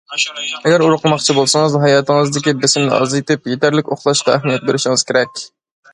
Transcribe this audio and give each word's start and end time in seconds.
ئەگەر 0.61 0.83
ئورۇقلىماقچى 0.85 1.35
بولسىڭىز، 1.39 1.75
ھاياتىڭىزدىكى 1.83 2.53
بېسىمنى 2.63 2.97
ئازايتىپ، 2.97 3.53
يېتەرلىك 3.53 3.95
ئۇخلاشقا 3.97 4.35
ئەھمىيەت 4.39 4.67
بېرىشىڭىز 4.71 5.05
كېرەك. 5.13 5.45